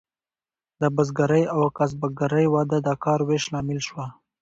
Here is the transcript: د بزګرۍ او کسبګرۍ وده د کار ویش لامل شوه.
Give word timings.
د 0.81 0.83
بزګرۍ 0.95 1.43
او 1.55 1.61
کسبګرۍ 1.77 2.45
وده 2.53 2.77
د 2.87 2.89
کار 3.03 3.19
ویش 3.27 3.43
لامل 3.53 3.79
شوه. 3.87 4.05